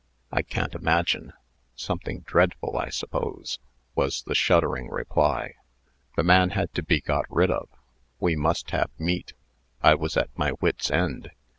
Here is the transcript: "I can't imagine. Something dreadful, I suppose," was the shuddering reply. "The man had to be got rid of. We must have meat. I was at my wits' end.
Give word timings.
"I 0.31 0.41
can't 0.41 0.73
imagine. 0.73 1.31
Something 1.75 2.21
dreadful, 2.21 2.75
I 2.75 2.89
suppose," 2.89 3.59
was 3.93 4.23
the 4.23 4.33
shuddering 4.33 4.89
reply. 4.89 5.53
"The 6.15 6.23
man 6.23 6.49
had 6.49 6.73
to 6.73 6.81
be 6.81 7.01
got 7.01 7.25
rid 7.29 7.51
of. 7.51 7.69
We 8.19 8.35
must 8.35 8.71
have 8.71 8.89
meat. 8.97 9.33
I 9.83 9.93
was 9.93 10.17
at 10.17 10.35
my 10.35 10.53
wits' 10.59 10.89
end. 10.89 11.29